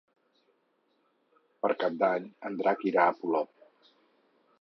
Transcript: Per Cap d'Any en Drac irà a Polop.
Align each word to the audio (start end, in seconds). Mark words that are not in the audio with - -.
Per 1.65 1.69
Cap 1.83 1.99
d'Any 2.05 2.25
en 2.49 2.57
Drac 2.63 2.81
irà 2.93 3.05
a 3.05 3.13
Polop. 3.21 3.89